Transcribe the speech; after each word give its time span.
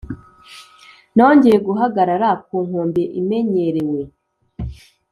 nongeye 1.15 1.57
guhagarara 1.67 2.29
ku 2.45 2.55
nkombe 2.67 3.03
imenyerewe, 3.19 4.01